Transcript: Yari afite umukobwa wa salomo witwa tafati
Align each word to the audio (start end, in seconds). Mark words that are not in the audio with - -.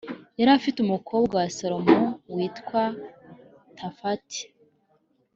Yari 0.39 0.51
afite 0.57 0.77
umukobwa 0.81 1.33
wa 1.41 1.49
salomo 1.57 2.01
witwa 2.35 2.83
tafati 3.79 4.41